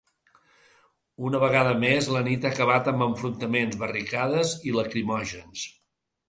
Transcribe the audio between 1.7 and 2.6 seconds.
més, la nit ha